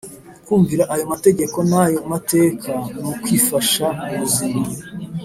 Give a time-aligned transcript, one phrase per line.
[0.45, 4.61] kumvira ayo mategeko n ayo mateka nukwi fasha mubuzima